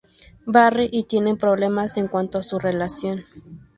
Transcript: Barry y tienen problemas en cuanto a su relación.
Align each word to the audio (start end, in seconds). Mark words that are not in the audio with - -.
Barry 0.47 0.89
y 0.91 1.03
tienen 1.03 1.37
problemas 1.37 1.95
en 1.97 2.07
cuanto 2.07 2.39
a 2.39 2.43
su 2.43 2.57
relación. 2.57 3.25